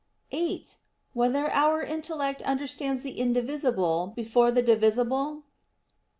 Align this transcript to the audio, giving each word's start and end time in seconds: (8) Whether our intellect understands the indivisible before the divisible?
(8) 0.31 0.77
Whether 1.13 1.51
our 1.51 1.83
intellect 1.83 2.41
understands 2.41 3.03
the 3.03 3.19
indivisible 3.19 4.13
before 4.15 4.49
the 4.49 4.63
divisible? 4.63 5.43